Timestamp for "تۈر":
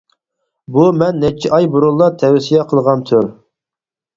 3.11-3.29